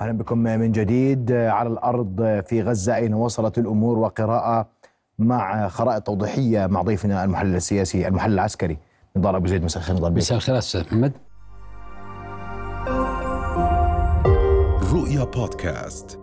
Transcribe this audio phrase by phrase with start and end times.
[0.00, 4.68] أهلا بكم من جديد على الأرض في غزة أين وصلت الأمور وقراءة
[5.18, 8.76] مع خرائط توضيحية مع ضيفنا المحلل السياسي المحلل العسكري.
[9.16, 11.12] نضال أبو زيد مساء الخير نضال مساء الخير أستاذ محمد.
[14.92, 16.18] رؤيا بودكاست.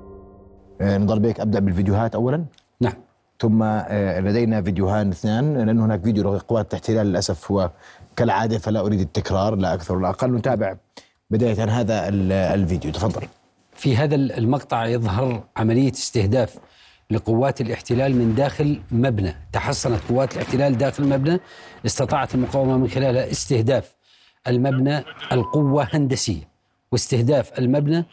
[0.81, 2.45] آه، نضال بك أبدأ بالفيديوهات اولا.
[2.81, 2.93] نعم.
[3.39, 7.69] ثم آه، لدينا فيديوهان اثنان لأن هناك فيديو لقوات الاحتلال للأسف هو
[8.15, 10.31] كالعادة فلا أريد التكرار لا أكثر ولا أقل.
[10.35, 10.75] نتابع
[11.29, 12.91] بداية هذا ال- الفيديو.
[12.91, 13.27] تفضل.
[13.75, 16.55] في هذا المقطع يظهر عملية استهداف
[17.11, 19.35] لقوات الاحتلال من داخل مبنى.
[19.51, 21.39] تحصنت قوات الاحتلال داخل مبنى.
[21.85, 23.95] استطاعت المقاومة من خلالها استهداف
[24.47, 26.47] المبنى القوة هندسية
[26.91, 28.05] واستهداف المبنى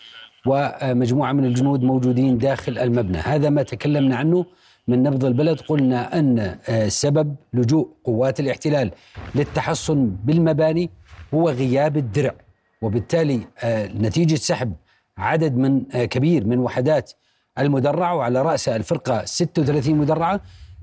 [0.47, 3.19] ومجموعة من الجنود موجودين داخل المبنى.
[3.19, 4.47] هذا ما تكلمنا عنه
[4.89, 5.61] من نبض البلد.
[5.61, 8.91] قلنا أن آه، سبب لجوء قوات الاحتلال
[9.35, 10.91] للتحصن بالمباني
[11.35, 12.35] هو غياب الدرع.
[12.83, 14.73] وبالتالي آه، نتيجة سحب
[15.19, 17.13] عدد من آه، كبير من وحدات
[17.59, 20.41] المدرعة وعلى رأسها الفرقة 36 مدرعة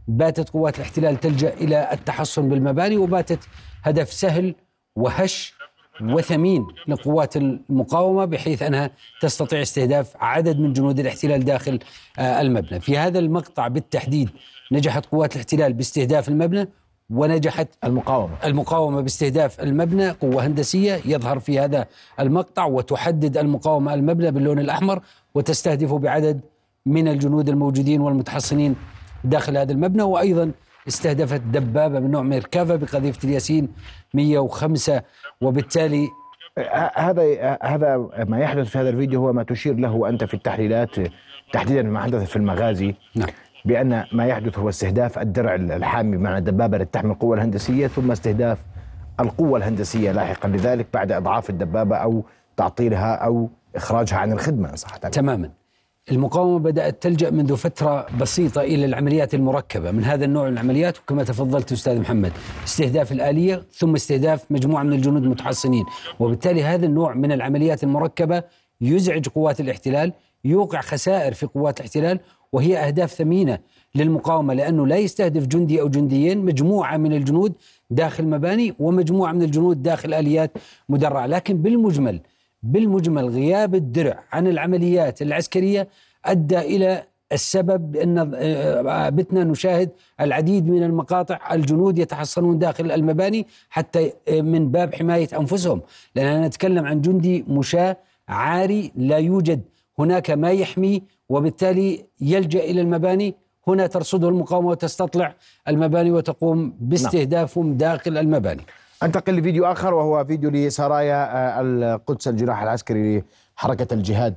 [0.08, 3.40] باتت قوات الاحتلال تلجأ إلى التحصن بالمباني وباتت
[3.84, 4.56] هدف سهل
[4.96, 5.54] وهش
[6.02, 11.80] وثمين لقوات المقاومة بحيث أنها تستطيع استهداف عدد من جنود الاحتلال داخل
[12.20, 12.80] آه، المبنى.
[12.80, 14.30] في هذا المقطع بالتحديد
[14.72, 16.68] نجحت قوات الاحتلال باستهداف المبنى
[17.10, 18.34] ونجحت المقاومة.
[18.46, 21.88] المقاومة باستهداف المبنى قوة هندسية يظهر في هذا
[22.20, 25.02] المقطع وتحدد المقاومة المبنى باللون الأحمر
[25.36, 26.42] وتستهدف بعدد
[26.86, 28.76] من الجنود الموجودين والمتحصنين
[29.24, 30.04] داخل هذا المبنى.
[30.04, 30.52] وأيضا
[30.88, 33.70] استهدفت دبابة من نوع ميركافا بقذيفة الياسين
[34.14, 35.02] 105
[35.42, 36.08] وبالتالي
[36.96, 40.96] هذا هذا ما يحدث في هذا الفيديو هو ما تشير له أنت في التحليلات
[41.54, 42.96] تحديدا ما حدث في المغازي.
[43.16, 43.30] نعم.
[43.70, 48.58] بأن ما يحدث هو استهداف الدرع الحامي بمعنى الدبابة التي تحمل القوة الهندسية ثم استهداف
[49.20, 50.50] القوة الهندسية لاحقا.
[50.50, 52.24] لذلك بعد إضعاف الدبابة أو
[52.58, 54.98] تعطيلها أو إخراجها عن الخدمة إن صح.
[54.98, 55.50] تماما.
[56.12, 59.92] المقاومة بدأت تلجأ منذ فترة بسيطة إلى العمليات المركبة.
[59.92, 62.32] من هذا النوع من العمليات وكما تفضلت أستاذ محمد
[62.66, 65.86] استهداف الآلية ثم استهداف مجموعة من الجنود المتحصنين
[66.20, 68.44] وبالتالي هذا النوع من العمليات المركبة
[68.82, 70.14] يزعج قوات الاحتلال
[70.46, 72.20] يوقع خسائر في قوات الاحتلال
[72.54, 73.60] وهي أهداف ثمينة
[73.96, 77.54] للمقاومة لأنه لا يستهدف جندي أو جنديين مجموعة من الجنود
[77.90, 80.52] داخل مباني ومجموعة من الجنود داخل آليات
[80.90, 81.26] مدرعة.
[81.26, 82.20] لكن بالمجمل
[82.64, 85.88] بالمجمل غياب الدرع عن العمليات العسكرية
[86.26, 89.90] أدى إلى السبب أن آه، بتنا نشاهد
[90.22, 95.82] العديد من المقاطع الجنود يتحصنون داخل المباني حتى آه، من باب حماية أنفسهم.
[96.16, 99.62] لأننا نتكلم عن جندي مشاة عاري لا يوجد
[100.00, 103.36] هناك ما يحمي وبالتالي يلجأ إلى المباني.
[103.68, 105.36] هنا ترصده المقاومة وتستطلع
[105.68, 108.62] المباني وتقوم باستهدافهم داخل المباني.
[109.04, 111.16] أنتقل لفيديو آخر وهو فيديو لسرايا
[111.58, 113.24] آه، القدس الجناح العسكري
[113.58, 114.36] لحركة الجهاد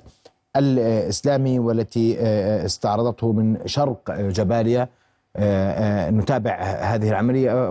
[0.56, 4.88] الإسلامي والتي آه، استعرضته من شرق آه، جباليا.
[5.36, 7.68] آه، آه، نتابع هذه العملية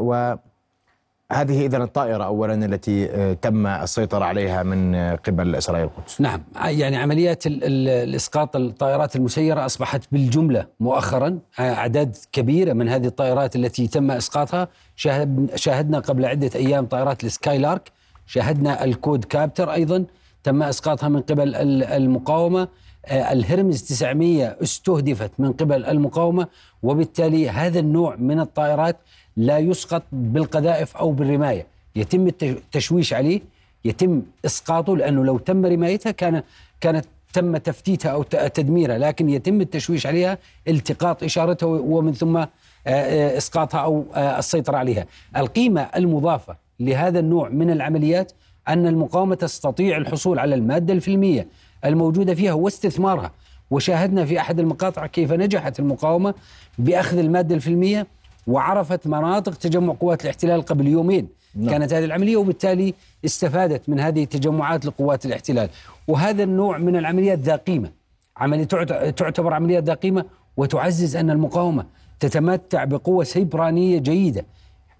[1.31, 6.21] وهذه اذا الطائرة اولا التي آه، تم السيطرة عليها من آه، قبل سرايا القدس.
[6.21, 6.41] نعم.
[6.65, 11.39] يعني عمليات ال- ال- الإسقاط الطائرات المسيرة أصبحت بالجملة مؤخرا.
[11.59, 14.67] أعداد كبيرة من هذه الطائرات التي تم إسقاطها.
[14.95, 17.91] شاهد شاهدنا قبل عدة أيام طائرات السكاي لارك
[18.25, 20.05] شاهدنا الكود كابتر أيضا.
[20.43, 22.67] تم إسقاطها من قبل ال- المقاومة.
[23.05, 26.47] آه، الهرمز 900 استهدفت من قبل المقاومة.
[26.83, 28.97] وبالتالي هذا النوع من الطائرات
[29.37, 31.65] لا يسقط بالقذائف أو بالرماية.
[31.95, 33.41] يتم التش- التشويش عليه
[33.85, 36.43] يتم إسقاطه لأنه لو تم رمايتها كان
[36.81, 40.37] كانت تم تفتيتها ت- تدميرها لكن يتم التشويش عليها
[40.67, 42.47] التقاط إشارتها و- ومن ثم آه،
[42.87, 45.05] آه، إسقاطها أو آه، السيطرة عليها.
[45.37, 48.31] القيمة المضافة لهذا النوع من العمليات
[48.67, 51.47] أن المقاومة تستطيع الحصول على المادة الفيلمية
[51.85, 53.31] الموجودة فيها واستثمارها.
[53.71, 56.33] وشاهدنا في أحد المقاطع كيف نجحت المقاومة
[56.77, 58.07] بأخذ المادة الفيلمية.
[58.51, 61.69] وعرفت مناطق تجمع قوات الاحتلال قبل يومين نعم.
[61.69, 62.93] كانت هذه العملية وبالتالي
[63.25, 65.69] استفادت من هذه التجمعات لقوات الاحتلال
[66.07, 67.89] وهذا النوع من العمليات ذا قيمه
[68.37, 70.25] عملية تعت- تعتبر عمليات ذا قيمه
[70.57, 71.85] وتعزز أن المقاومة
[72.19, 74.45] تتمتع بقوة سيبرانية جيدة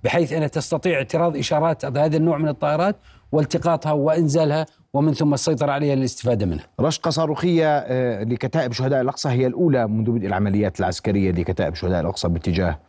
[0.04, 2.96] بحيث أنها تستطيع اعتراض إشارات هذا النوع من الطائرات
[3.32, 6.64] والتقاطها وإنزالها ومن ثم السيطرة عليها للاستفادة منها.
[6.80, 12.28] رشقة صاروخية آه، لكتائب شهداء الأقصى هي الأولى منذ بدء العمليات العسكرية لكتائب شهداء الأقصى
[12.28, 12.80] باتجاه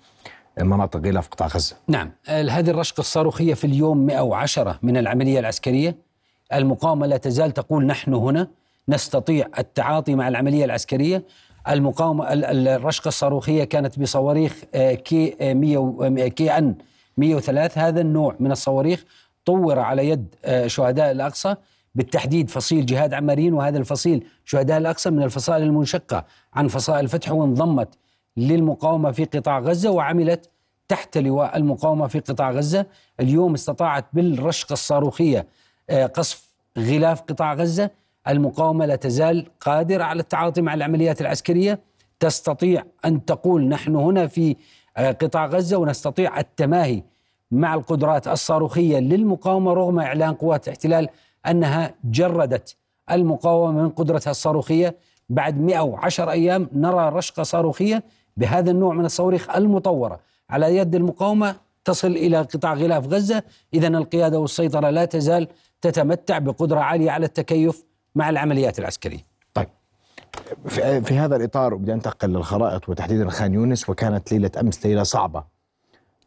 [0.60, 1.76] مناطق غلاف قطاع غزة.
[1.88, 5.96] نعم هذه الرشقة الصاروخية في اليوم 110 من العملية العسكرية.
[6.52, 8.48] المقاومة لا تزال تقول نحن هنا
[8.88, 11.24] نستطيع التعاطي مع العملية العسكرية.
[11.68, 16.74] المقاومة ال- ال- الرشقة الصاروخية كانت بصواريخ كي آه، 100 و- آه، كي ان
[17.16, 19.04] 103 هذا النوع من الصواريخ
[19.44, 21.54] طور على يد آه، شهداء الأقصى
[21.94, 27.88] بالتحديد فصيل جهاد عمارين وهذا الفصيل شهداء الأقصى من الفصائل المنشقة عن فصائل الفتح وانضمت
[28.36, 30.50] للمقاومة في قطاع غزة وعملت
[30.88, 32.86] تحت لواء المقاومة في قطاع غزة.
[33.20, 35.46] اليوم استطاعت بالرشقة الصاروخية
[35.90, 36.48] آه، قصف
[36.78, 37.90] غلاف قطاع غزة.
[38.28, 41.80] المقاومة لا تزال قادرة على التعاطي مع العمليات العسكرية.
[42.20, 44.56] تستطيع أن تقول نحن هنا في
[44.96, 47.02] آه، قطاع غزة ونستطيع التماهي
[47.50, 51.08] مع القدرات الصاروخية للمقاومة رغم إعلان قوات الاحتلال
[51.46, 52.76] أنها جردت
[53.10, 54.96] المقاومة من قدرتها الصاروخية.
[55.28, 58.02] بعد 110 أيام نرى رشقة صاروخية
[58.36, 60.20] بهذا النوع من الصواريخ المطورة.
[60.50, 63.42] على يد المقاومة تصل إلى قطاع غلاف غزة.
[63.74, 65.48] إذا القيادة والسيطرة لا تزال
[65.80, 67.84] تتمتع بقدرة عالية على التكيف
[68.14, 69.26] مع العمليات العسكرية.
[69.54, 69.68] طيب.
[71.04, 75.44] في, هذا الإطار بدي أنتقل للخرائط وتحديدا خان يونس وكانت ليلة أمس ليلة صعبة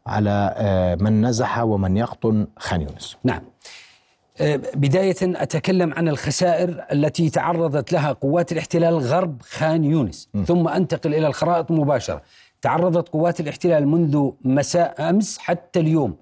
[0.06, 3.16] على آه، من نزح ومن يقطن خان يونس.
[3.24, 3.42] نعم.
[4.74, 10.44] بداية أتكلم عن الخسائر التي تعرضت لها قوات الاحتلال غرب خان يونس م.
[10.44, 12.22] ثم أنتقل إلى الخرائط مباشرة
[12.62, 16.16] تعرضت قوات الاحتلال منذ مساء أمس حتى اليوم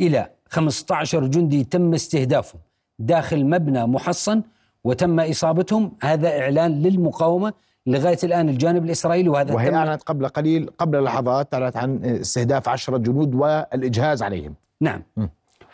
[0.00, 2.60] إلى 15 جندي تم استهدافهم
[2.98, 4.42] داخل مبنى محصن
[4.84, 7.52] وتم إصابتهم هذا إعلان للمقاومة
[7.86, 12.96] لغاية الآن الجانب الإسرائيلي وهذا وهي أعلنت قبل قليل قبل لحظات أعلنت عن استهداف عشرة
[12.96, 15.26] جنود والإجهاز عليهم نعم م.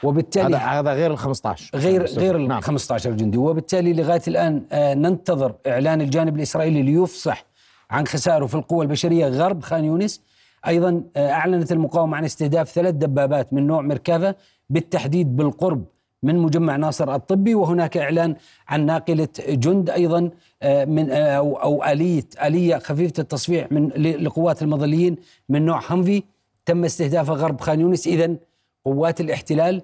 [0.04, 2.60] وبالتالي هذا غير ال 15 غير غير ال نعم.
[2.60, 7.44] 15 جندي وبالتالي لغاية الآن آه، ننتظر إعلان الجانب الإسرائيلي ليفصح
[7.90, 10.22] عن خسائره في القوى البشرية غرب خان يونس.
[10.66, 14.34] أيضا آه، أعلنت المقاومة عن استهداف ثلاث دبابات من نوع مركافة
[14.70, 15.84] بالتحديد بالقرب
[16.22, 17.54] من مجمع ناصر الطبي.
[17.54, 18.36] وهناك إعلان
[18.68, 20.30] عن ناقلة جند أيضا
[20.62, 25.16] آه، من أو أو اليه آلية خفيفة التصفيع من لقوات المظليين
[25.48, 26.22] من نوع همفي
[26.66, 28.06] تم استهدافها غرب خان يونس.
[28.06, 28.36] اذا
[28.84, 29.82] قوات الاحتلال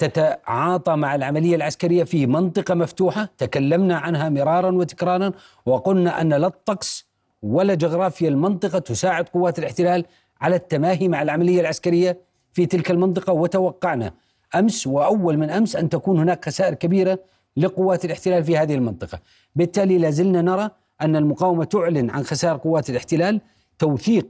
[0.00, 3.28] تتعاطى مع العملية العسكرية في منطقة مفتوحة.
[3.38, 5.32] تكلمنا عنها مرارا وتكرارا
[5.66, 7.06] وقلنا أن لا الطقس
[7.42, 10.04] ولا جغرافيا المنطقة تساعد قوات الاحتلال
[10.40, 12.18] على التماهي مع العملية العسكرية
[12.52, 13.32] في تلك المنطقة.
[13.32, 14.12] وتوقعنا
[14.54, 17.18] أمس وأول من أمس أن تكون هناك خسائر كبيرة
[17.56, 19.18] لقوات الاحتلال في هذه المنطقة،
[19.56, 20.70] بالتالي لازلنا نرى
[21.02, 23.40] أن المقاومة تعلن عن خسائر قوات الاحتلال
[23.78, 24.26] توثيق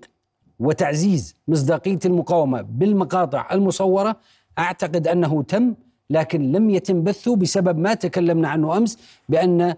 [0.59, 4.17] وتعزيز مصداقية المقاومة بالمقاطع المصورة
[4.61, 5.75] أعتقد أنه تم
[6.11, 8.99] لكن لم يتم بثه بسبب ما تكلمنا عنه أمس
[9.29, 9.75] بأن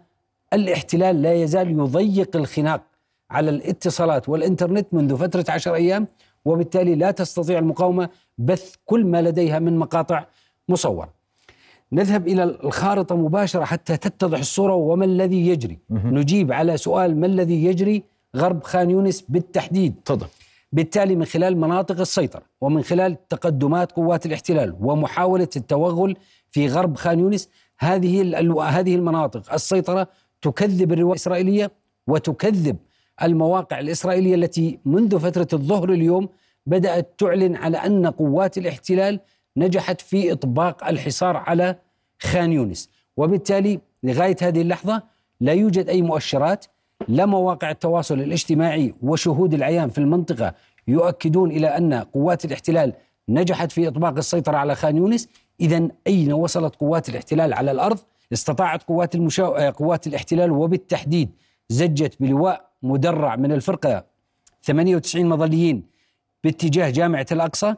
[0.52, 2.82] الاحتلال لا يزال يضيق الخناق
[3.30, 6.06] على الاتصالات والإنترنت منذ فترة عشر أيام
[6.44, 8.08] وبالتالي لا تستطيع المقاومة
[8.38, 10.24] بث كل ما لديها من مقاطع
[10.68, 11.08] مصورة.
[11.92, 15.78] نذهب إلى الخارطة مباشرة حتى تتضح الصورة وما الذي يجري.
[15.90, 18.02] نجيب على سؤال ما الذي يجري
[18.36, 19.94] غرب خان يونس بالتحديد.
[20.04, 20.26] تفضل.
[20.72, 26.16] بالتالي من خلال مناطق السيطرة ومن خلال تقدمات قوات الاحتلال ومحاولة التوغل
[26.50, 27.48] في غرب خان يونس
[27.78, 30.08] هذه هذه المناطق السيطرة
[30.42, 31.70] تكذب الرواية الإسرائيلية
[32.06, 32.76] وتكذب
[33.22, 36.28] المواقع الإسرائيلية التي منذ فترة الظهر اليوم
[36.66, 39.20] بدأت تعلن على أن قوات الاحتلال
[39.56, 41.76] نجحت في إطباق الحصار على
[42.20, 42.90] خان يونس.
[43.16, 45.02] وبالتالي لغاية هذه اللحظة
[45.40, 46.64] لا يوجد أي مؤشرات
[47.08, 50.54] لا مواقع التواصل الاجتماعي وشهود العيان في المنطقة
[50.88, 52.92] يؤكدون إلى أن قوات الاحتلال
[53.28, 55.28] نجحت في إطباق السيطرة على خان يونس.
[55.60, 57.98] إذا أين وصلت قوات الاحتلال على الأرض؟
[58.32, 59.44] استطاعت قوات المشا...
[59.44, 61.30] آه، قوات الاحتلال وبالتحديد
[61.68, 64.04] زجت بلواء مدرع من الفرقة
[64.62, 65.82] 98 مظليين
[66.44, 67.74] باتجاه جامعة الأقصى.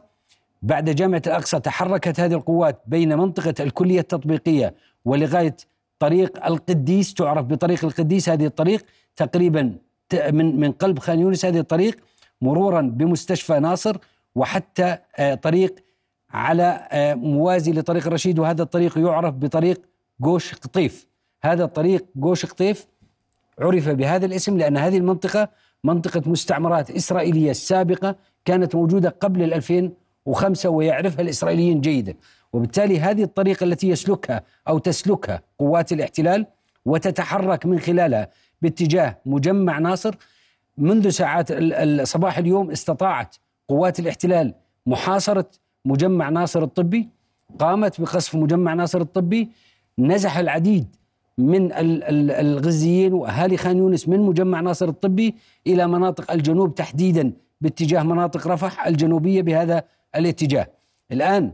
[0.61, 5.55] بعد جامعة الأقصى تحركت هذه القوات بين منطقة الكلية التطبيقية ولغاية
[5.99, 7.13] طريق القديس.
[7.13, 8.85] تعرف بطريق القديس هذه الطريق؟
[9.15, 9.77] تقريبا
[10.13, 11.97] من من قلب خان يونس هذه الطريق
[12.41, 13.97] مرورا بمستشفى ناصر
[14.35, 15.75] وحتى آه، طريق
[16.29, 19.81] على آه، موازي لطريق الرشيد وهذا الطريق يعرف بطريق
[20.19, 21.07] جوش قطيف.
[21.43, 22.87] هذا الطريق جوش قطيف
[23.59, 25.49] عرف بهذا الاسم لأن هذه المنطقة
[25.83, 32.15] منطقة مستعمرات إسرائيلية سابقة كانت موجودة قبل 2005 ويعرفها الإسرائيليين جيدا.
[32.53, 36.45] وبالتالي هذه الطريقة التي يسلكها أو تسلكها قوات الاحتلال
[36.85, 38.29] وتتحرك من خلالها
[38.61, 40.15] باتجاه مجمع ناصر
[40.77, 41.47] منذ ساعات
[42.03, 43.35] صباح اليوم استطاعت
[43.67, 44.53] قوات الاحتلال
[44.85, 45.49] محاصرة
[45.85, 47.09] مجمع ناصر الطبي
[47.59, 49.49] قامت بقصف مجمع ناصر الطبي
[49.99, 50.95] نزح العديد
[51.37, 55.35] من الغزيين وأهالي خان يونس من مجمع ناصر الطبي
[55.67, 59.83] إلى مناطق الجنوب تحديدا باتجاه مناطق رفح الجنوبية بهذا
[60.15, 60.67] الاتجاه.
[61.11, 61.51] الآن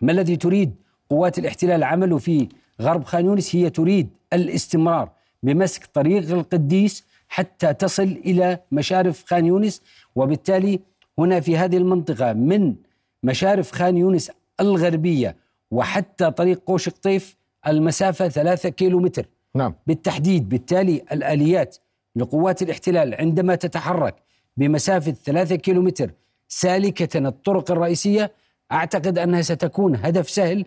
[0.00, 0.74] ما الذي تريد
[1.10, 2.48] قوات الاحتلال عمله في
[2.80, 5.10] غرب خان يونس هي تريد الاستمرار
[5.42, 9.82] بمسك طريق القديس حتى تصل إلى مشارف خان يونس.
[10.14, 10.80] وبالتالي
[11.18, 12.74] هنا في هذه المنطقة من
[13.22, 14.30] مشارف خان يونس
[14.60, 15.36] الغربية
[15.70, 19.74] وحتى طريق قوش قطيف المسافة ثلاثة كيلو متر نعم.
[19.86, 21.76] بالتحديد بالتالي الآليات
[22.16, 24.14] لقوات الاحتلال عندما تتحرك
[24.56, 26.10] بمسافة ثلاثة كيلو متر
[26.48, 28.32] سالكة الطرق الرئيسية
[28.72, 30.64] أعتقد أنها ستكون هدف سهل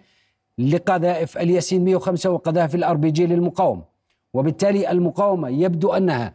[0.57, 3.83] لقذائف الياسين 105 وقذائف الأر بي جي للمقاومة.
[4.33, 6.33] وبالتالي المقاومة يبدو أنها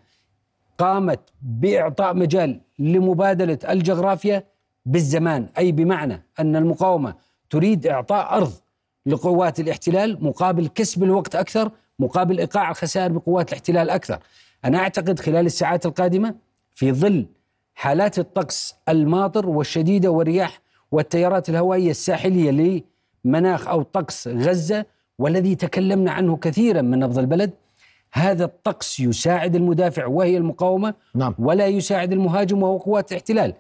[0.79, 4.45] قامت بإعطاء مجال لمبادلة الجغرافيا
[4.87, 7.15] بالزمان أي بمعنى أن المقاومة
[7.51, 8.53] تريد إعطاء أرض
[9.07, 14.19] لقوات الاحتلال مقابل كسب الوقت أكثر مقابل إيقاع الخسائر بقوات الاحتلال أكثر.
[14.65, 16.35] أنا أعتقد خلال الساعات القادمة
[16.71, 17.27] في ظل
[17.75, 20.61] حالات الطقس الماطر والشديدة والرياح
[20.93, 22.83] والتيارات الهوائية الساحلية
[23.25, 24.85] لمناخ أو طقس غزة
[25.19, 27.51] والذي تكلمنا عنه كثيرا من نبض البلد
[28.13, 31.35] هذا الطقس يساعد المدافع وهي المقاومة نعم.
[31.39, 33.55] ولا يساعد المهاجم وهو قوات الاحتلال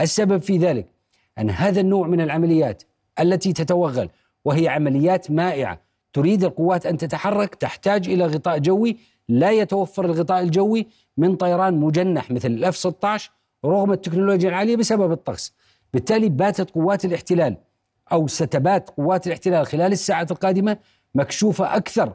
[0.00, 0.86] السبب في ذلك
[1.38, 2.82] أن هذا النوع من العمليات
[3.20, 4.08] التي تتوغل
[4.44, 5.80] وهي عمليات مائعة
[6.12, 8.96] تريد القوات أن تتحرك تحتاج إلى غطاء جوي
[9.28, 13.30] لا يتوفر الغطاء الجوي من طيران مجنح مثل الاف 16
[13.64, 15.54] رغم التكنولوجيا العالية بسبب الطقس
[15.92, 17.56] بالتالي باتت قوات الاحتلال
[18.12, 20.76] أو ستبات قوات الاحتلال خلال الساعات القادمة
[21.14, 22.12] مكشوفة أكثر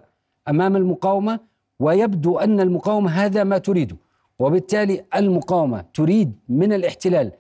[0.49, 1.39] أمام المقاومة
[1.79, 3.95] ويبدو أن المقاومة هذا ما تريده
[4.39, 7.31] وبالتالي المقاومة تريد من الاحتلال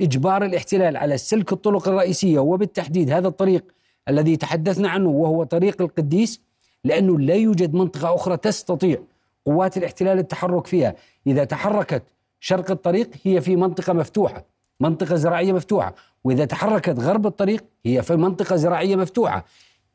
[0.00, 3.64] إجبار الاحتلال على سلك الطرق الرئيسية وبالتحديد هذا الطريق
[4.08, 6.40] الذي تحدثنا عنه وهو طريق القديس
[6.84, 8.98] لأنه لا يوجد منطقة أخرى تستطيع
[9.46, 10.94] قوات الاحتلال التحرك فيها.
[11.26, 12.02] إذا تحركت
[12.40, 14.44] شرق الطريق هي في منطقة مفتوحة
[14.80, 19.44] منطقة زراعية مفتوحة وإذا تحركت غرب الطريق هي في منطقة زراعية مفتوحة.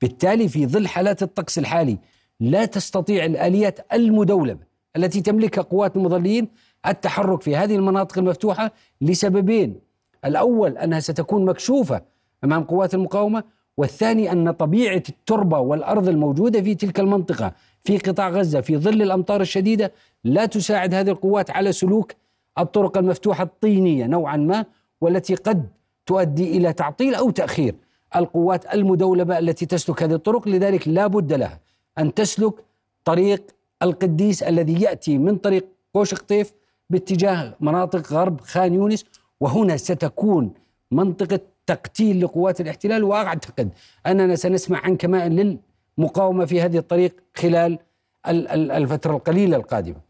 [0.01, 1.97] بالتالي في ظل حالات الطقس الحالي
[2.39, 6.47] لا تستطيع الآليات المدولبة التي تملكها قوات المظليين
[6.87, 9.79] التحرك في هذه المناطق المفتوحة لسببين.
[10.25, 12.01] الأول أنها ستكون مكشوفة
[12.43, 13.43] أمام قوات المقاومة
[13.77, 17.53] والثاني أن طبيعة التربة والأرض الموجودة في تلك المنطقة
[17.83, 19.91] في قطاع غزة في ظل الأمطار الشديدة
[20.23, 22.13] لا تساعد هذه القوات على سلوك
[22.57, 24.65] الطرق المفتوحة الطينية نوعا ما
[25.01, 25.67] والتي قد
[26.05, 27.75] تؤدي إلى تعطيل أو تأخير
[28.15, 30.47] القوات المدولبة التي تسلك هذه الطرق.
[30.47, 31.59] لذلك لا بد لها
[31.97, 32.53] أن تسلك
[33.05, 33.51] طريق
[33.83, 36.53] القديس الذي يأتي من طريق قوش قطيف
[36.89, 39.05] باتجاه مناطق غرب خان يونس
[39.39, 40.53] وهنا ستكون
[40.91, 43.03] منطقة تقتيل لقوات الاحتلال.
[43.03, 43.69] وأعتقد
[44.07, 45.59] أننا سنسمع عن كمائن
[45.97, 47.79] للمقاومة في هذه الطريق خلال
[48.27, 50.09] الفترة القليلة القادمة.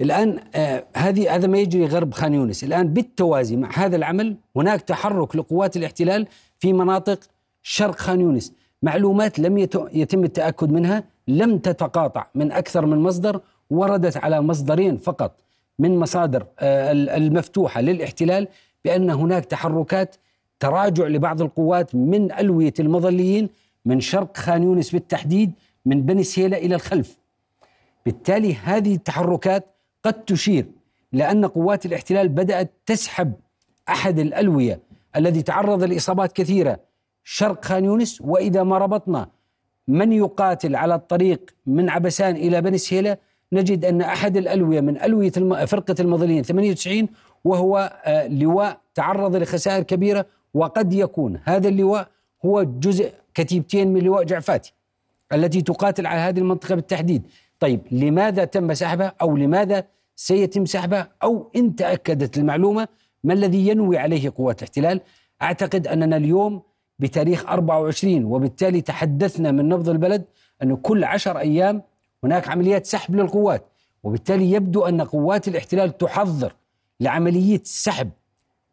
[0.00, 2.64] الآن آه هذه هذا ما يجري غرب خان يونس.
[2.64, 6.26] الآن بالتوازي مع هذا العمل هناك تحرك لقوات الاحتلال
[6.58, 7.20] في مناطق
[7.62, 8.52] شرق خان يونس.
[8.82, 9.58] معلومات لم
[9.92, 15.40] يتم التأكد منها لم تتقاطع من أكثر من مصدر وردت على مصدرين فقط
[15.78, 18.48] من مصادر آه المفتوحة للاحتلال
[18.84, 20.16] بأن هناك تحركات
[20.60, 23.48] تراجع لبعض القوات من ألوية المظليين
[23.84, 25.52] من شرق خان يونس بالتحديد
[25.86, 27.18] من بني سهيلة إلى الخلف.
[28.06, 29.66] بالتالي هذه التحركات
[30.04, 30.66] قد تشير
[31.12, 33.32] لأن قوات الاحتلال بدأت تسحب
[33.88, 34.80] أحد الألوية
[35.16, 36.80] الذي تعرض لإصابات كثيرة
[37.30, 39.28] شرق خان يونس وإذا ما ربطنا
[39.88, 43.16] من يقاتل على الطريق من عبسان إلى بني سهيلة
[43.52, 45.30] نجد أن أحد الألوية من ألوية
[45.64, 47.08] فرقة المظليين 98
[47.44, 52.08] وهو آه، لواء تعرض لخسائر كبيرة وقد يكون هذا اللواء
[52.44, 54.72] هو جزء كتيبتين من لواء جعفاتي
[55.32, 57.22] التي تقاتل على هذه المنطقة بالتحديد.
[57.60, 59.84] طيب لماذا تم سحبها أو لماذا
[60.16, 62.88] سيتم سحبها أو إن تأكدت المعلومة
[63.24, 65.00] ما الذي ينوي عليه قوات الاحتلال؟
[65.42, 66.67] أعتقد أننا اليوم
[66.98, 70.24] بتاريخ 24 وبالتالي تحدثنا من نبض البلد
[70.62, 71.82] أنه كل عشر أيام
[72.24, 73.66] هناك عمليات سحب للقوات
[74.02, 76.52] وبالتالي يبدو أن قوات الاحتلال تحضر
[77.00, 78.10] لعملية سحب.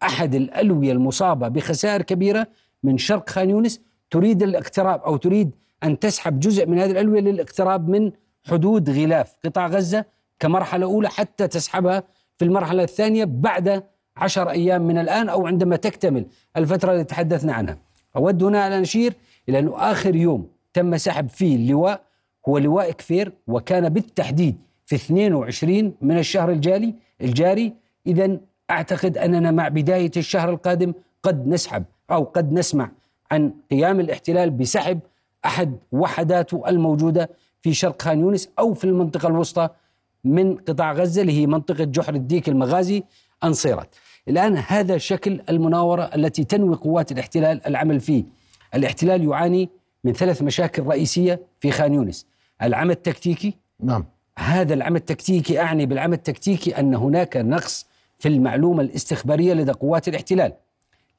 [0.03, 2.47] أحد الألوية المصابة بخسائر كبيرة
[2.83, 5.51] من شرق خان يونس تريد الاقتراب أو تريد
[5.83, 8.11] أن تسحب جزء من هذه الألوية للاقتراب من
[8.47, 10.05] حدود غلاف قطاع غزة
[10.39, 12.03] كمرحلة أولى حتى تسحبها
[12.37, 13.83] في المرحلة الثانية بعد
[14.17, 16.25] عشر أيام من الآن أو عندما تكتمل
[16.57, 17.84] الفترة التي تحدثنا عنها.
[18.15, 19.13] أود هنا أن أشير
[19.49, 22.01] إلى أنه آخر يوم تم سحب فيه اللواء
[22.49, 27.73] هو لواء كفير وكان بالتحديد في 22 من الشهر الجاري الجاري.
[28.07, 28.37] إذا
[28.71, 30.93] أعتقد أننا مع بداية الشهر القادم
[31.23, 32.91] قد نسحب أو قد نسمع
[33.31, 34.99] عن قيام الاحتلال بسحب
[35.45, 37.29] أحد وحداته الموجودة
[37.61, 39.69] في شرق خان يونس أو في المنطقة الوسطى
[40.23, 43.03] من قطاع غزة اللي هي منطقة جحر الديك المغازي
[43.43, 43.95] أنصيرت.
[44.27, 48.23] الآن هذا شكل المناورة التي تنوي قوات الاحتلال العمل فيه.
[48.75, 49.69] الاحتلال يعاني
[50.03, 52.27] من ثلاث مشاكل رئيسية في خان يونس.
[52.61, 53.53] العمل التكتيكي.
[53.79, 54.05] نعم.
[54.37, 57.85] هذا العمل التكتيكي أعني بالعمل التكتيكي أن هناك نقص
[58.19, 60.53] في المعلومة الاستخبارية لدى قوات الاحتلال.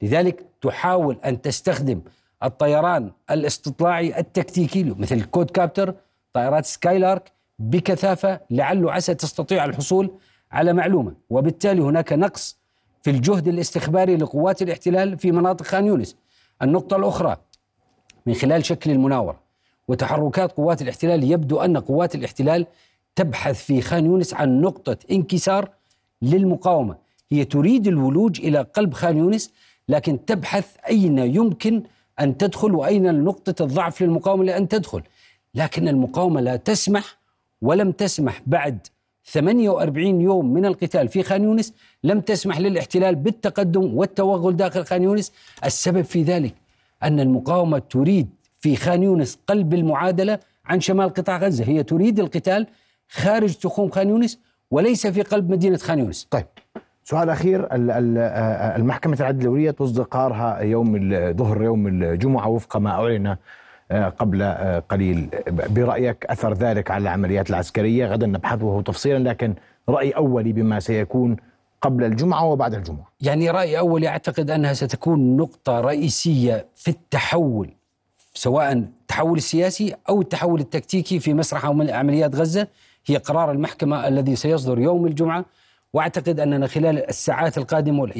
[0.03, 2.01] لذلك تحاول أن تستخدم
[2.43, 5.95] الطيران الاستطلاعي التكتيكي مثل كود كابتر
[6.33, 10.11] طائرات سكايلارك بكثافة لعل عسى تستطيع الحصول
[10.53, 11.15] على معلومة.
[11.31, 12.66] وبالتالي هناك نقص
[13.07, 16.17] في الجهد الاستخباري لقوات الاحتلال في مناطق خان يونس.
[16.63, 17.37] النقطة الأخرى
[18.27, 19.41] من خلال شكل المناورة
[19.89, 22.67] وتحركات قوات الاحتلال يبدو أن قوات الاحتلال
[23.17, 25.71] تبحث في خان يونس عن نقطة انكسار
[26.23, 26.97] للمقاومة.
[27.33, 29.53] هي تريد الولوج إلى قلب خان يونس
[29.89, 31.83] لكن تبحث أين يمكن
[32.21, 35.03] أن تدخل وأين نقطة الضعف للمقاومة لأن تدخل.
[35.55, 37.19] لكن المقاومة لا تسمح
[37.63, 38.87] ولم تسمح بعد
[39.27, 45.33] 48 يوم من القتال في خان يونس لم تسمح للاحتلال بالتقدم والتوغل داخل خان يونس.
[45.65, 46.55] السبب في ذلك
[47.03, 48.29] أن المقاومة تريد
[48.59, 51.65] في خان يونس قلب المعادلة عن شمال قطاع غزة.
[51.65, 52.67] هي تريد القتال
[53.09, 54.39] خارج تخوم خان يونس
[54.71, 56.27] وليس في قلب مدينة خان يونس.
[56.31, 56.47] طيب
[57.05, 57.69] سؤال أخير.
[58.77, 63.39] المحكمة العدل الدولية تصدر قرارها يوم ظهر يوم الجمعة وفق ما أعلن آه،
[63.93, 65.31] قبل آه، قليل.
[65.51, 69.55] برأيك أثر ذلك على العمليات العسكرية؟ غدا نبحثه تفصيلا لكن
[69.89, 71.37] رأي أولي بما سيكون
[71.83, 73.07] قبل الجمعة وبعد الجمعة.
[73.21, 77.71] يعني رأي أولي أعتقد أنها ستكون نقطة رئيسية في التحول
[78.35, 82.67] سواء التحول السياسي أو التحول التكتيكي في مسرح عمليات غزة.
[83.07, 85.45] هي قرار المحكمة الذي سيصدر يوم الجمعة.
[85.93, 88.13] وأعتقد أننا خلال الساعات القادمة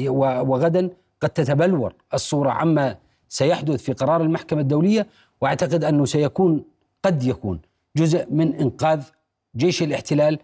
[0.47, 0.89] وغدا
[1.21, 2.95] قد تتبلور الصورة عما
[3.29, 5.07] سيحدث في قرار المحكمة الدولية.
[5.41, 6.63] وأعتقد أنه سيكون
[7.05, 7.59] قد يكون
[7.97, 9.03] جزء من إنقاذ
[9.55, 10.39] جيش الاحتلال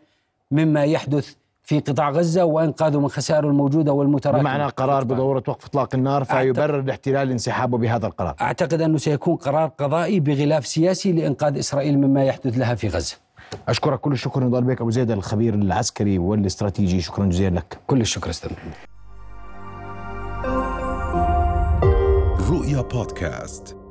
[0.51, 4.39] مما يحدث في قطاع غزة وإنقاذه من خسائره الموجودة والمتراكمة.
[4.39, 8.35] بمعنى قرار بضرورة وقف إطلاق النار فيبرر الاحتلال انسحابه بهذا القرار.
[8.41, 13.15] أعتقد أنه سيكون قرار قضائي بغلاف سياسي لإنقاذ إسرائيل مما يحدث لها في غزة.
[13.67, 17.77] أشكرك كل الشكر نضال بك أبو زيد الخبير العسكري والاستراتيجي شكرا جزيلا لك.
[17.87, 18.51] كل الشكر أستاذ
[22.49, 23.82] رؤيا بودكاست